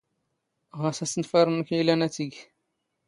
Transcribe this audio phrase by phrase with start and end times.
[0.83, 2.35] ⵖⴰⵙ ⴰⵙⵏⴼⴰⵔ ⵏⵏⴽ ⵉ ⵉⵍⴰⵏ ⴰⵜⵉⴳ.